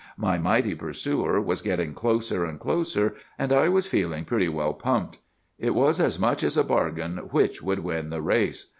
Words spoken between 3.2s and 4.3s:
and I was feeling